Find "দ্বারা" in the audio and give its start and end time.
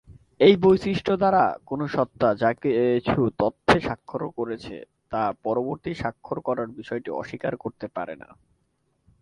1.17-1.43